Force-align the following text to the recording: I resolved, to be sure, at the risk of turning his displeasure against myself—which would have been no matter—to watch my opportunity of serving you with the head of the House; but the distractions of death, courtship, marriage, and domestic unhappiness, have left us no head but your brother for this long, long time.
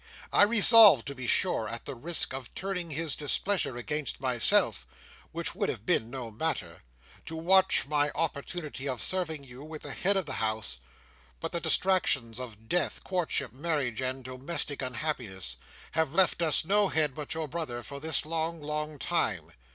I 0.33 0.41
resolved, 0.41 1.05
to 1.05 1.13
be 1.13 1.27
sure, 1.27 1.69
at 1.69 1.85
the 1.85 1.93
risk 1.93 2.33
of 2.33 2.51
turning 2.55 2.89
his 2.89 3.15
displeasure 3.15 3.77
against 3.77 4.19
myself—which 4.19 5.53
would 5.53 5.69
have 5.69 5.85
been 5.85 6.09
no 6.09 6.31
matter—to 6.31 7.35
watch 7.35 7.85
my 7.85 8.09
opportunity 8.15 8.89
of 8.89 8.99
serving 8.99 9.43
you 9.43 9.63
with 9.63 9.83
the 9.83 9.93
head 9.93 10.17
of 10.17 10.25
the 10.25 10.33
House; 10.41 10.79
but 11.39 11.51
the 11.51 11.59
distractions 11.61 12.39
of 12.39 12.67
death, 12.67 13.03
courtship, 13.03 13.53
marriage, 13.53 14.01
and 14.01 14.23
domestic 14.23 14.81
unhappiness, 14.81 15.57
have 15.91 16.15
left 16.15 16.41
us 16.41 16.65
no 16.65 16.87
head 16.87 17.13
but 17.13 17.35
your 17.35 17.47
brother 17.47 17.83
for 17.83 17.99
this 17.99 18.25
long, 18.25 18.59
long 18.59 18.97
time. 18.97 19.51